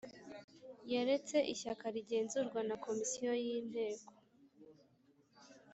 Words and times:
yaretse 0.91 1.37
ishyaka 1.53 1.85
rigenzurwa 1.95 2.59
na 2.69 2.75
comisiyo 2.85 3.31
y' 3.43 3.51
inteko 3.59 4.11